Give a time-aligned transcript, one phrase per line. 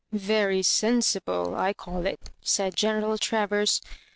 [0.11, 3.81] "Very sensible I call it," said General Tra ▼ers.